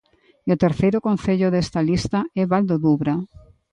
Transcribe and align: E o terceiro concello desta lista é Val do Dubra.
E 0.47 0.49
o 0.55 0.61
terceiro 0.65 0.99
concello 1.07 1.47
desta 1.51 1.79
lista 1.89 2.19
é 2.41 2.43
Val 2.51 2.65
do 2.69 2.77
Dubra. 2.85 3.15